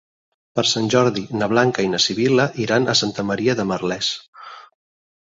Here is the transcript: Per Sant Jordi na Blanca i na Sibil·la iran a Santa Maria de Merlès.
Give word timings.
Per 0.59 0.63
Sant 0.69 0.89
Jordi 0.93 1.25
na 1.41 1.51
Blanca 1.53 1.87
i 1.89 1.93
na 1.93 2.01
Sibil·la 2.07 2.49
iran 2.65 2.89
a 2.89 2.99
Santa 3.05 3.29
Maria 3.31 3.59
de 3.63 3.71
Merlès. 3.75 4.13